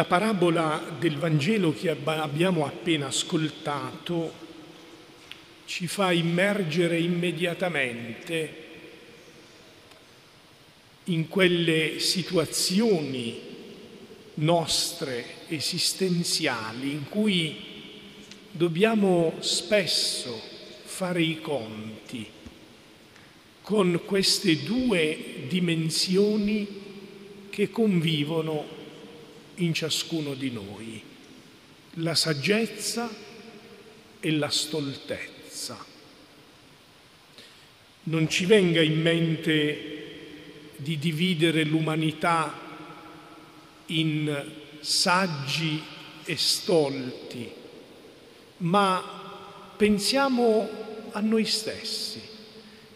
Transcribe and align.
La 0.00 0.06
parabola 0.06 0.94
del 0.96 1.16
Vangelo 1.16 1.72
che 1.72 1.90
abbiamo 1.90 2.64
appena 2.64 3.08
ascoltato 3.08 4.32
ci 5.64 5.88
fa 5.88 6.12
immergere 6.12 7.00
immediatamente 7.00 8.54
in 11.06 11.26
quelle 11.26 11.98
situazioni 11.98 13.40
nostre 14.34 15.24
esistenziali 15.48 16.92
in 16.92 17.08
cui 17.08 17.56
dobbiamo 18.52 19.32
spesso 19.40 20.40
fare 20.84 21.22
i 21.22 21.40
conti 21.40 22.24
con 23.62 24.02
queste 24.04 24.62
due 24.62 25.46
dimensioni 25.48 26.86
che 27.50 27.68
convivono 27.70 28.77
in 29.58 29.74
ciascuno 29.74 30.34
di 30.34 30.50
noi, 30.50 31.02
la 31.94 32.14
saggezza 32.14 33.08
e 34.20 34.30
la 34.32 34.50
stoltezza. 34.50 35.84
Non 38.04 38.28
ci 38.28 38.46
venga 38.46 38.80
in 38.80 39.00
mente 39.00 39.96
di 40.76 40.98
dividere 40.98 41.64
l'umanità 41.64 42.66
in 43.86 44.44
saggi 44.80 45.82
e 46.24 46.36
stolti, 46.36 47.50
ma 48.58 49.72
pensiamo 49.76 50.68
a 51.12 51.20
noi 51.20 51.44
stessi, 51.44 52.20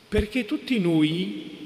perché 0.09 0.45
tutti 0.45 0.79
noi 0.79 1.62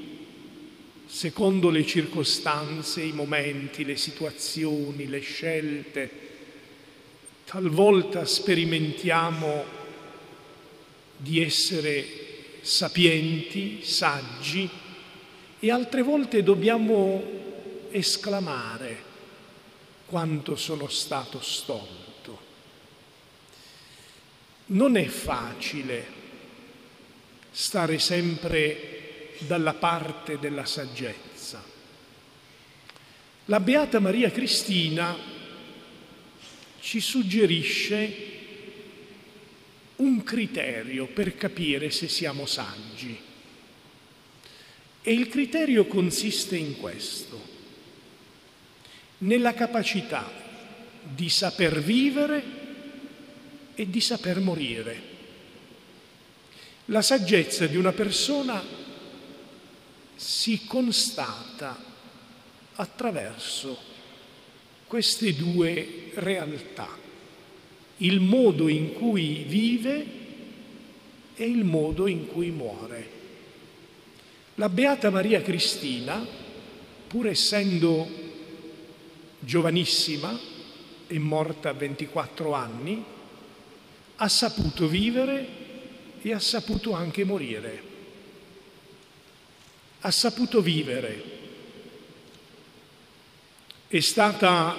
secondo 1.07 1.69
le 1.69 1.85
circostanze, 1.85 3.01
i 3.01 3.13
momenti, 3.13 3.85
le 3.85 3.95
situazioni, 3.95 5.07
le 5.07 5.19
scelte. 5.21 6.11
Talvolta 7.45 8.25
sperimentiamo 8.25 9.63
di 11.15 11.41
essere 11.41 12.05
sapienti, 12.61 13.79
saggi 13.83 14.69
e 15.59 15.71
altre 15.71 16.01
volte 16.03 16.43
dobbiamo 16.43 17.23
esclamare 17.89 19.05
quanto 20.05 20.57
sono 20.57 20.89
stato 20.89 21.41
stolto. 21.41 22.05
Non 24.67 24.97
è 24.97 25.05
facile 25.05 26.05
stare 27.51 27.97
sempre 27.97 28.96
dalla 29.39 29.73
parte 29.73 30.39
della 30.39 30.65
saggezza. 30.65 31.63
La 33.45 33.59
Beata 33.59 33.99
Maria 33.99 34.29
Cristina 34.31 35.15
ci 36.79 36.99
suggerisce 36.99 38.35
un 39.97 40.23
criterio 40.23 41.07
per 41.07 41.35
capire 41.35 41.89
se 41.91 42.07
siamo 42.07 42.45
saggi. 42.45 43.17
E 45.01 45.13
il 45.13 45.29
criterio 45.29 45.85
consiste 45.85 46.57
in 46.57 46.77
questo, 46.77 47.41
nella 49.19 49.53
capacità 49.53 50.29
di 51.01 51.29
saper 51.29 51.81
vivere 51.81 52.43
e 53.75 53.89
di 53.89 54.01
saper 54.01 54.39
morire. 54.39 55.15
La 56.85 57.01
saggezza 57.01 57.67
di 57.67 57.77
una 57.77 57.93
persona 57.93 58.61
si 60.17 60.65
constata 60.65 61.77
attraverso 62.75 63.77
queste 64.87 65.33
due 65.35 66.11
realtà, 66.15 66.89
il 67.97 68.19
modo 68.19 68.67
in 68.67 68.93
cui 68.93 69.45
vive 69.47 70.05
e 71.35 71.45
il 71.45 71.63
modo 71.63 72.07
in 72.07 72.27
cui 72.27 72.49
muore. 72.49 73.15
La 74.55 74.69
Beata 74.69 75.11
Maria 75.11 75.41
Cristina, 75.41 76.25
pur 77.07 77.27
essendo 77.27 78.09
giovanissima 79.39 80.37
e 81.05 81.19
morta 81.19 81.69
a 81.69 81.73
24 81.73 82.53
anni, 82.53 83.03
ha 84.15 84.27
saputo 84.27 84.87
vivere 84.87 85.47
e 86.21 86.33
ha 86.33 86.39
saputo 86.39 86.93
anche 86.93 87.23
morire 87.23 87.95
ha 90.01 90.11
saputo 90.11 90.61
vivere. 90.61 91.35
È 93.87 93.99
stata 93.99 94.75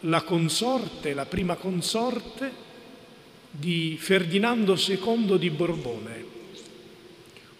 la 0.00 0.22
consorte, 0.22 1.14
la 1.14 1.26
prima 1.26 1.54
consorte 1.54 2.68
di 3.50 3.96
Ferdinando 3.98 4.76
II 4.76 5.38
di 5.38 5.50
Borbone, 5.50 6.24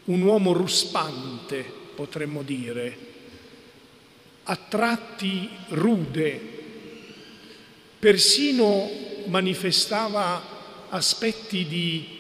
un 0.05 0.23
uomo 0.23 0.53
ruspante, 0.53 1.65
potremmo 1.95 2.43
dire, 2.43 3.09
a 4.45 4.57
tratti 4.57 5.49
rude, 5.69 6.59
persino 7.99 8.91
manifestava 9.27 10.89
aspetti 10.89 11.67
di 11.67 12.19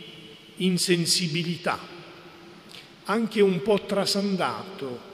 insensibilità 0.57 1.99
anche 3.11 3.41
un 3.41 3.61
po' 3.61 3.85
trasandato 3.87 5.09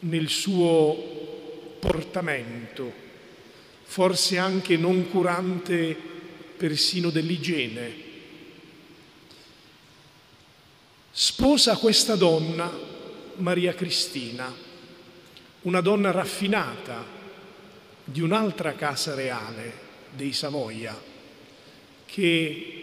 nel 0.00 0.28
suo 0.28 1.76
portamento, 1.78 2.92
forse 3.84 4.38
anche 4.38 4.76
non 4.76 5.08
curante 5.08 5.96
persino 6.56 7.10
dell'igiene. 7.10 8.02
Sposa 11.12 11.76
questa 11.76 12.16
donna, 12.16 12.68
Maria 13.36 13.72
Cristina, 13.74 14.52
una 15.62 15.80
donna 15.80 16.10
raffinata 16.10 17.04
di 18.02 18.20
un'altra 18.20 18.72
casa 18.72 19.14
reale 19.14 19.72
dei 20.10 20.32
Savoia, 20.32 21.00
che 22.04 22.82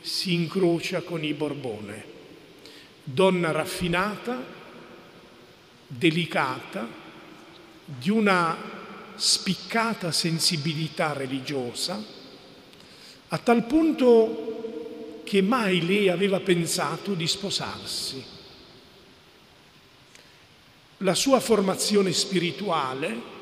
si 0.00 0.34
incrocia 0.34 1.02
con 1.02 1.22
i 1.22 1.32
Borbone 1.32 2.09
donna 3.12 3.50
raffinata, 3.50 4.42
delicata, 5.86 6.86
di 7.84 8.10
una 8.10 8.56
spiccata 9.16 10.12
sensibilità 10.12 11.12
religiosa, 11.12 12.02
a 13.28 13.38
tal 13.38 13.64
punto 13.64 15.22
che 15.24 15.42
mai 15.42 15.86
lei 15.86 16.08
aveva 16.08 16.40
pensato 16.40 17.14
di 17.14 17.26
sposarsi. 17.26 18.24
La 20.98 21.14
sua 21.14 21.40
formazione 21.40 22.12
spirituale, 22.12 23.38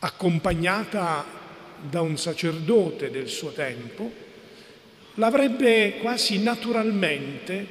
accompagnata 0.00 1.24
da 1.80 2.00
un 2.00 2.16
sacerdote 2.16 3.10
del 3.10 3.28
suo 3.28 3.52
tempo, 3.52 4.30
l'avrebbe 5.14 5.98
quasi 6.00 6.42
naturalmente 6.42 7.66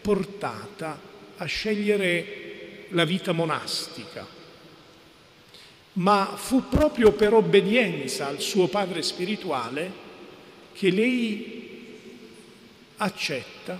portata 0.00 0.98
a 1.36 1.44
scegliere 1.44 2.86
la 2.90 3.04
vita 3.04 3.32
monastica. 3.32 4.26
Ma 5.94 6.34
fu 6.36 6.68
proprio 6.68 7.12
per 7.12 7.34
obbedienza 7.34 8.26
al 8.26 8.40
suo 8.40 8.68
padre 8.68 9.02
spirituale 9.02 10.08
che 10.72 10.90
lei 10.90 11.58
accetta 12.96 13.78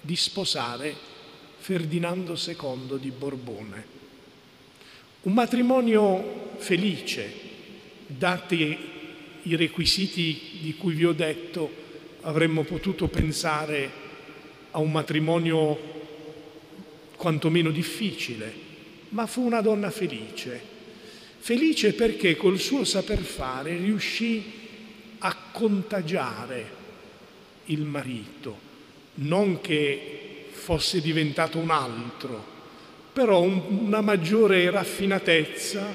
di 0.00 0.16
sposare 0.16 1.10
Ferdinando 1.58 2.36
II 2.36 2.98
di 2.98 3.10
Borbone. 3.10 3.86
Un 5.22 5.32
matrimonio 5.32 6.54
felice, 6.56 7.32
dati 8.06 8.76
i 9.42 9.56
requisiti 9.56 10.58
di 10.60 10.74
cui 10.74 10.94
vi 10.94 11.04
ho 11.04 11.12
detto 11.12 11.70
avremmo 12.22 12.62
potuto 12.62 13.08
pensare 13.08 13.90
a 14.72 14.78
un 14.78 14.90
matrimonio 14.90 15.90
quantomeno 17.16 17.70
difficile, 17.70 18.52
ma 19.10 19.26
fu 19.26 19.42
una 19.42 19.60
donna 19.60 19.90
felice. 19.90 20.70
Felice 21.38 21.92
perché 21.92 22.36
col 22.36 22.58
suo 22.58 22.84
saper 22.84 23.18
fare 23.18 23.76
riuscì 23.76 24.60
a 25.18 25.36
contagiare 25.52 26.80
il 27.66 27.82
marito, 27.82 28.70
non 29.14 29.60
che 29.60 30.46
fosse 30.50 31.00
diventato 31.00 31.58
un 31.58 31.70
altro, 31.70 32.50
però 33.12 33.40
un, 33.40 33.60
una 33.86 34.00
maggiore 34.00 34.70
raffinatezza, 34.70 35.94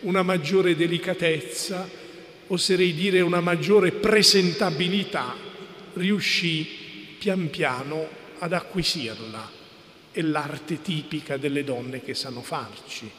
una 0.00 0.22
maggiore 0.22 0.74
delicatezza, 0.74 1.88
oserei 2.48 2.94
dire 2.94 3.20
una 3.20 3.40
maggiore 3.40 3.92
presentabilità 3.92 5.45
riuscì 5.96 7.16
pian 7.18 7.50
piano 7.50 8.08
ad 8.38 8.52
acquisirla. 8.52 9.50
È 10.10 10.20
l'arte 10.22 10.80
tipica 10.80 11.36
delle 11.36 11.64
donne 11.64 12.02
che 12.02 12.14
sanno 12.14 12.42
farci. 12.42 13.10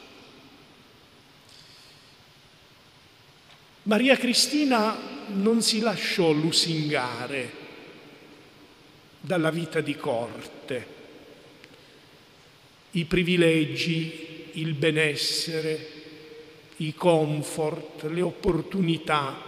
Maria 3.84 4.16
Cristina 4.16 4.96
non 5.28 5.62
si 5.62 5.80
lasciò 5.80 6.32
lusingare 6.32 7.66
dalla 9.20 9.50
vita 9.50 9.80
di 9.80 9.96
corte. 9.96 10.96
I 12.92 13.04
privilegi, 13.04 14.50
il 14.52 14.74
benessere, 14.74 15.88
i 16.76 16.94
comfort, 16.94 18.04
le 18.04 18.20
opportunità 18.20 19.42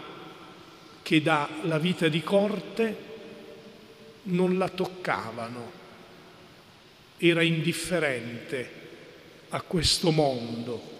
che 1.02 1.22
dà 1.22 1.48
la 1.62 1.78
vita 1.78 2.08
di 2.08 2.22
corte 2.22 3.08
non 4.24 4.58
la 4.58 4.68
toccavano. 4.68 5.78
Era 7.18 7.42
indifferente 7.42 8.78
a 9.50 9.60
questo 9.62 10.10
mondo, 10.10 10.98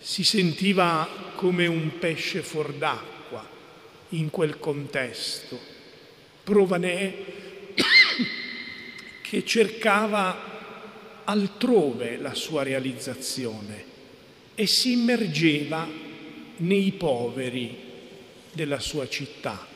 si 0.00 0.24
sentiva 0.24 1.08
come 1.36 1.66
un 1.66 1.98
pesce 1.98 2.42
fuor 2.42 2.72
d'acqua 2.72 3.46
in 4.10 4.30
quel 4.30 4.58
contesto. 4.58 5.58
Prova 6.42 6.76
ne 6.76 6.98
è 6.98 7.24
che 9.22 9.44
cercava 9.44 10.52
altrove 11.24 12.18
la 12.18 12.34
sua 12.34 12.62
realizzazione 12.62 13.92
e 14.54 14.66
si 14.66 14.92
immergeva 14.92 15.86
nei 16.56 16.92
poveri 16.92 17.76
della 18.52 18.78
sua 18.78 19.08
città, 19.08 19.66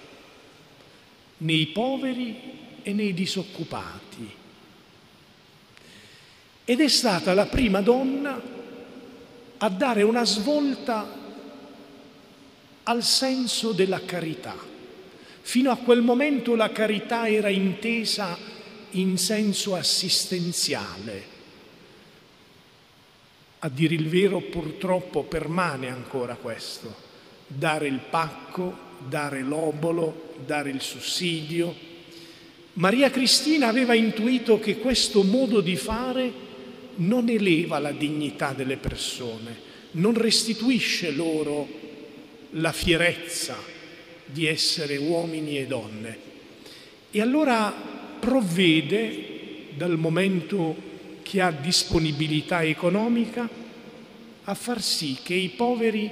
nei 1.39 1.67
poveri 1.67 2.67
e 2.83 2.93
nei 2.93 3.15
disoccupati. 3.15 4.31
Ed 6.65 6.81
è 6.81 6.89
stata 6.89 7.35
la 7.35 7.47
prima 7.47 7.81
donna 7.81 8.41
a 9.59 9.69
dare 9.69 10.03
una 10.03 10.25
svolta 10.25 11.17
al 12.85 13.03
senso 13.03 13.73
della 13.73 14.05
carità. 14.05 14.57
Fino 15.41 15.71
a 15.71 15.77
quel 15.77 16.03
momento 16.03 16.55
la 16.55 16.71
carità 16.71 17.29
era 17.29 17.49
intesa 17.49 18.37
in 18.93 19.19
senso 19.19 19.75
assistenziale. 19.75 21.37
A 23.61 23.69
dire 23.69 23.95
il 23.95 24.09
vero 24.09 24.41
purtroppo 24.41 25.25
permane 25.25 25.89
ancora 25.89 26.37
questo, 26.37 26.95
dare 27.47 27.89
il 27.89 27.99
pacco, 27.99 28.87
dare 29.07 29.43
l'obolo, 29.43 30.35
dare 30.45 30.71
il 30.71 30.81
sussidio. 30.81 31.87
Maria 32.79 33.11
Cristina 33.11 33.67
aveva 33.67 33.95
intuito 33.95 34.61
che 34.61 34.79
questo 34.79 35.25
modo 35.25 35.61
di 35.61 35.75
fare 35.75 36.31
non 36.97 37.29
eleva 37.29 37.81
la 37.81 37.91
dignità 37.91 38.53
delle 38.53 38.77
persone, 38.77 39.67
non 39.93 40.15
restituisce 40.15 41.11
loro 41.11 41.67
la 42.51 42.71
fierezza 42.71 43.57
di 44.25 44.47
essere 44.47 44.97
uomini 44.97 45.59
e 45.59 45.67
donne. 45.67 46.19
E 47.11 47.21
allora 47.21 47.75
provvede, 48.21 49.71
dal 49.75 49.99
momento 49.99 50.77
che 51.23 51.41
ha 51.41 51.51
disponibilità 51.51 52.63
economica, 52.63 53.49
a 54.45 54.55
far 54.55 54.81
sì 54.81 55.19
che 55.25 55.35
i 55.35 55.49
poveri 55.49 56.09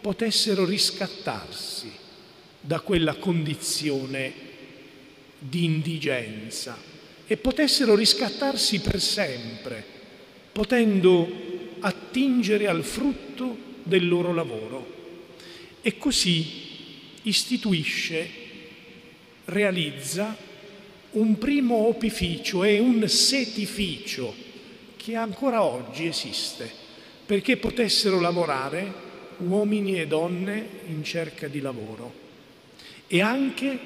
potessero 0.00 0.64
riscattarsi 0.64 1.88
da 2.60 2.80
quella 2.80 3.14
condizione 3.14 4.43
di 5.48 5.64
indigenza 5.64 6.76
e 7.26 7.36
potessero 7.36 7.94
riscattarsi 7.94 8.80
per 8.80 9.00
sempre, 9.00 9.84
potendo 10.52 11.28
attingere 11.80 12.66
al 12.66 12.82
frutto 12.82 13.56
del 13.82 14.08
loro 14.08 14.32
lavoro 14.32 14.92
e 15.82 15.98
così 15.98 16.46
istituisce, 17.22 18.26
realizza 19.46 20.34
un 21.10 21.36
primo 21.36 21.88
opificio 21.88 22.64
e 22.64 22.78
un 22.78 23.06
setificio 23.06 24.34
che 24.96 25.14
ancora 25.14 25.62
oggi 25.62 26.06
esiste, 26.06 26.70
perché 27.26 27.58
potessero 27.58 28.18
lavorare 28.18 29.02
uomini 29.38 30.00
e 30.00 30.06
donne 30.06 30.66
in 30.86 31.04
cerca 31.04 31.48
di 31.48 31.60
lavoro. 31.60 32.22
E 33.06 33.20
anche 33.20 33.78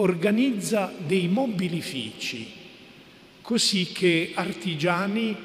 organizza 0.00 0.92
dei 0.96 1.28
mobilifici, 1.28 2.52
così 3.40 3.92
che 3.92 4.32
artigiani 4.34 5.36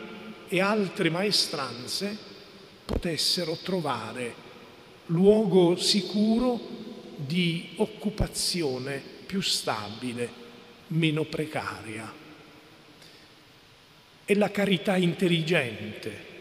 e 0.47 0.61
altre 0.61 1.09
maestranze 1.09 2.15
potessero 2.85 3.57
trovare 3.63 4.41
luogo 5.07 5.75
sicuro 5.75 6.59
di 7.15 7.69
occupazione 7.77 9.01
più 9.25 9.41
stabile, 9.41 10.41
meno 10.87 11.23
precaria. 11.23 12.11
È 14.25 14.33
la 14.35 14.51
carità 14.51 14.95
intelligente, 14.97 16.31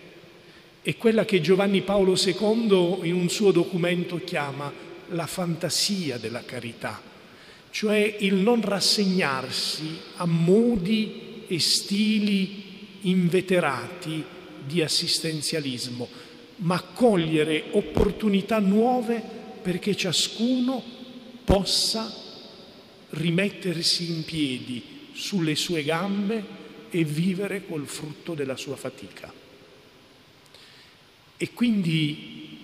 è 0.83 0.97
quella 0.97 1.25
che 1.25 1.41
Giovanni 1.41 1.81
Paolo 1.81 2.15
II 2.15 2.99
in 3.03 3.15
un 3.15 3.29
suo 3.29 3.51
documento 3.51 4.21
chiama 4.23 4.71
la 5.09 5.27
fantasia 5.27 6.19
della 6.19 6.45
carità, 6.45 7.12
cioè 7.73 8.17
il 8.21 8.35
non 8.35 8.61
rassegnarsi 8.61 9.99
a 10.17 10.27
modi 10.27 11.45
e 11.47 11.59
stili 11.59 12.65
inveterati 13.01 14.23
di 14.67 14.83
assistenzialismo, 14.83 16.07
ma 16.57 16.81
cogliere 16.83 17.65
opportunità 17.71 18.59
nuove 18.59 19.23
perché 19.63 19.97
ciascuno 19.97 20.83
possa 21.45 22.15
rimettersi 23.11 24.11
in 24.11 24.25
piedi 24.25 24.83
sulle 25.15 25.55
sue 25.55 25.83
gambe 25.83 26.45
e 26.91 27.05
vivere 27.05 27.65
col 27.65 27.87
frutto 27.87 28.35
della 28.35 28.57
sua 28.57 28.77
fatica. 28.77 29.33
E 31.39 31.53
quindi 31.55 32.59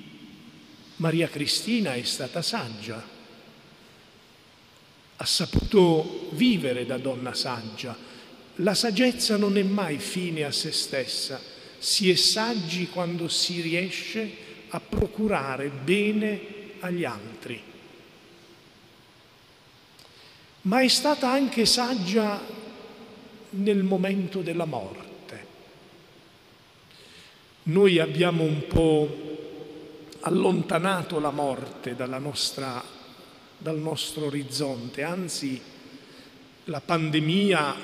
Maria 0.96 1.28
Cristina 1.28 1.94
è 1.94 2.02
stata 2.02 2.43
saggia, 2.43 3.16
ha 5.20 5.25
saputo 5.25 6.29
vivere 6.32 6.87
da 6.87 6.97
donna 6.97 7.35
saggia. 7.35 7.97
La 8.56 8.75
saggezza 8.75 9.37
non 9.37 9.56
è 9.56 9.62
mai 9.62 9.99
fine 9.99 10.44
a 10.44 10.53
se 10.53 10.70
stessa, 10.70 11.41
si 11.79 12.11
è 12.11 12.15
saggi 12.15 12.88
quando 12.88 13.29
si 13.29 13.61
riesce 13.61 14.31
a 14.69 14.81
procurare 14.81 15.69
bene 15.69 16.41
agli 16.81 17.05
altri. 17.05 17.60
Ma 20.63 20.82
è 20.82 20.89
stata 20.89 21.31
anche 21.31 21.67
saggia 21.67 22.41
nel 23.51 23.82
momento 23.82 24.41
della 24.41 24.67
morte. 24.67 25.06
Noi 27.65 27.98
abbiamo 27.98 28.44
un 28.44 28.67
po' 28.67 29.27
allontanato 30.20 31.19
la 31.19 31.31
morte 31.31 31.94
nostra, 32.19 32.82
dal 33.58 33.79
nostro 33.79 34.27
orizzonte, 34.27 35.03
anzi 35.03 35.60
la 36.65 36.81
pandemia 36.81 37.74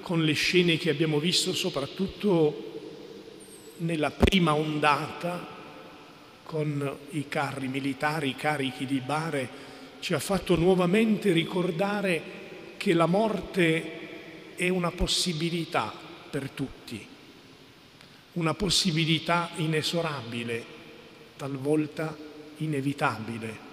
con 0.00 0.24
le 0.24 0.32
scene 0.32 0.76
che 0.76 0.90
abbiamo 0.90 1.18
visto 1.18 1.54
soprattutto 1.54 2.72
nella 3.78 4.10
prima 4.10 4.54
ondata 4.54 5.52
con 6.44 6.98
i 7.10 7.26
carri 7.28 7.68
militari, 7.68 8.34
carichi 8.34 8.86
di 8.86 9.00
bare, 9.00 9.62
ci 10.00 10.14
ha 10.14 10.18
fatto 10.18 10.56
nuovamente 10.56 11.32
ricordare 11.32 12.22
che 12.76 12.92
la 12.92 13.06
morte 13.06 14.54
è 14.56 14.68
una 14.68 14.90
possibilità 14.90 15.92
per 16.30 16.50
tutti, 16.50 17.04
una 18.32 18.54
possibilità 18.54 19.50
inesorabile, 19.56 20.64
talvolta 21.36 22.16
inevitabile. 22.58 23.72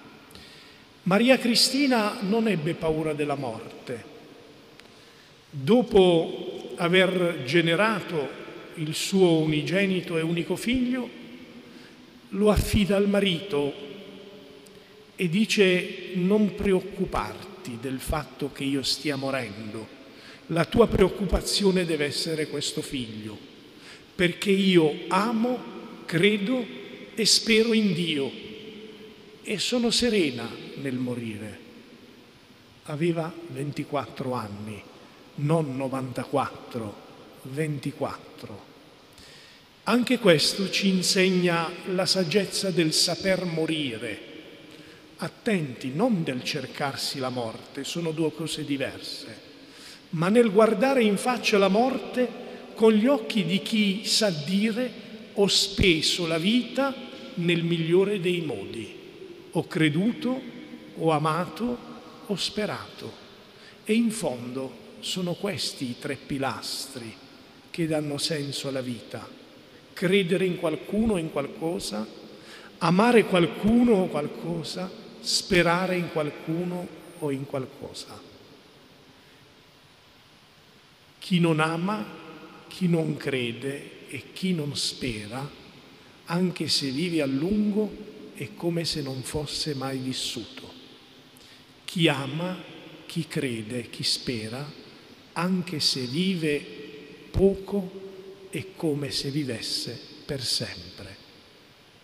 Maria 1.04 1.40
Cristina 1.40 2.20
non 2.22 2.48
ebbe 2.48 2.76
paura 2.76 3.14
della 3.14 3.34
morte. 3.34 4.04
Dopo 5.50 6.74
aver 6.76 7.42
generato 7.44 8.40
il 8.76 8.94
suo 8.94 9.40
unigenito 9.40 10.18
e 10.18 10.22
unico 10.22 10.56
figlio, 10.56 11.10
lo 12.30 12.52
affida 12.52 12.98
al 12.98 13.10
marito 13.10 13.74
e 15.16 15.28
dice 15.28 16.12
non 16.14 16.54
preoccuparti 16.54 17.80
del 17.82 18.00
fatto 18.00 18.52
che 18.52 18.64
io 18.64 18.84
stia 18.84 19.16
morendo, 19.16 19.88
la 20.48 20.66
tua 20.66 20.88
preoccupazione 20.88 21.84
deve 21.84 22.06
essere 22.06 22.48
questo 22.48 22.84
figlio, 22.84 23.36
perché 24.14 24.52
io 24.52 25.06
amo, 25.08 25.60
credo 26.06 26.64
e 27.16 27.26
spero 27.26 27.74
in 27.74 27.92
Dio 27.94 28.32
e 29.42 29.58
sono 29.58 29.90
serena 29.90 30.61
nel 30.76 30.96
morire. 30.96 31.70
Aveva 32.84 33.32
24 33.48 34.34
anni, 34.34 34.82
non 35.36 35.76
94, 35.76 36.96
24. 37.44 38.70
Anche 39.84 40.20
questo 40.20 40.70
ci 40.70 40.90
insegna 40.90 41.70
la 41.94 42.06
saggezza 42.06 42.70
del 42.70 42.94
saper 42.94 43.46
morire. 43.46 44.30
Attenti, 45.18 45.92
non 45.94 46.24
del 46.24 46.44
cercarsi 46.44 47.20
la 47.20 47.30
morte, 47.30 47.84
sono 47.84 48.12
due 48.12 48.34
cose 48.34 48.64
diverse, 48.64 49.50
ma 50.12 50.30
nel 50.30 50.52
guardare 50.52 51.04
in 51.04 51.18
faccia 51.18 51.58
la 51.58 51.68
morte 51.68 52.28
con 52.76 52.94
gli 52.94 53.06
occhi 53.06 53.44
di 53.46 53.62
chi 53.62 54.06
sa 54.06 54.30
dire 54.30 54.92
ho 55.34 55.48
speso 55.48 56.26
la 56.28 56.38
vita 56.38 56.94
nel 57.36 57.64
migliore 57.64 58.20
dei 58.20 58.42
modi, 58.42 58.94
ho 59.52 59.68
creduto, 59.68 60.42
ho 60.98 61.12
amato, 61.12 61.78
ho 62.26 62.36
sperato. 62.36 63.12
E 63.84 63.94
in 63.94 64.12
fondo 64.12 64.90
sono 65.00 65.34
questi 65.34 65.90
i 65.90 66.00
tre 66.00 66.16
pilastri 66.16 67.14
che 67.70 67.88
danno 67.88 68.18
senso 68.18 68.68
alla 68.68 68.82
vita 68.82 69.40
credere 70.02 70.46
in 70.46 70.58
qualcuno 70.58 71.14
o 71.14 71.18
in 71.18 71.32
qualcosa, 71.32 72.08
amare 72.80 73.26
qualcuno 73.26 73.94
o 73.94 74.08
qualcosa, 74.08 74.90
sperare 75.20 75.96
in 75.96 76.10
qualcuno 76.12 76.88
o 77.20 77.30
in 77.30 77.46
qualcosa. 77.46 78.20
Chi 81.20 81.40
non 81.40 81.60
ama, 81.60 82.04
chi 82.68 82.88
non 82.88 83.16
crede 83.16 84.08
e 84.08 84.32
chi 84.34 84.54
non 84.54 84.76
spera, 84.76 85.48
anche 86.26 86.68
se 86.68 86.90
vive 86.90 87.22
a 87.22 87.28
lungo, 87.28 88.10
è 88.34 88.56
come 88.56 88.86
se 88.86 89.04
non 89.04 89.22
fosse 89.22 89.76
mai 89.76 90.00
vissuto. 90.00 90.71
Chi 91.92 92.08
ama, 92.08 92.58
chi 93.06 93.28
crede, 93.28 93.90
chi 93.90 94.04
spera, 94.04 94.66
anche 95.34 95.82
se 95.82 96.06
vive 96.06 96.60
poco, 97.30 98.48
è 98.50 98.68
come 98.78 99.12
se 99.12 99.30
vivesse 99.30 100.00
per 100.24 100.42
sempre. 100.42 101.11